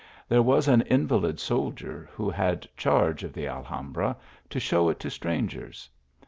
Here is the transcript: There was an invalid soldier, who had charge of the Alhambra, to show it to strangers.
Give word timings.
There 0.27 0.41
was 0.41 0.67
an 0.67 0.81
invalid 0.81 1.39
soldier, 1.39 2.09
who 2.13 2.31
had 2.31 2.67
charge 2.75 3.23
of 3.23 3.33
the 3.33 3.45
Alhambra, 3.47 4.17
to 4.49 4.59
show 4.59 4.89
it 4.89 4.99
to 5.01 5.11
strangers. 5.11 5.91